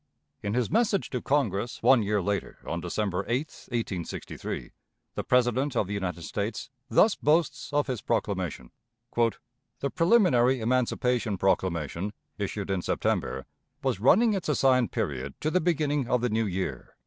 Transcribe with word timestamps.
In 0.41 0.55
his 0.55 0.71
message 0.71 1.11
to 1.11 1.21
Congress 1.21 1.83
one 1.83 2.01
year 2.01 2.23
later, 2.23 2.57
on 2.65 2.81
December 2.81 3.23
8, 3.27 3.47
1863, 3.67 4.71
the 5.13 5.23
President 5.23 5.75
of 5.75 5.85
the 5.85 5.93
United 5.93 6.23
States 6.23 6.71
thus 6.89 7.13
boasts 7.13 7.71
of 7.71 7.85
his 7.85 8.01
proclamation: 8.01 8.71
"The 9.15 9.91
preliminary 9.93 10.59
emancipation 10.59 11.37
proclamation, 11.37 12.13
issued 12.39 12.71
in 12.71 12.81
September, 12.81 13.45
was 13.83 13.99
running 13.99 14.33
its 14.33 14.49
assigned 14.49 14.91
period 14.91 15.35
to 15.39 15.51
the 15.51 15.61
beginning 15.61 16.07
of 16.09 16.21
the 16.21 16.29
new 16.29 16.47
year. 16.47 16.95